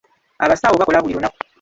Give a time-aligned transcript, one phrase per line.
[0.45, 1.39] Abasawo bakola buli lunaku.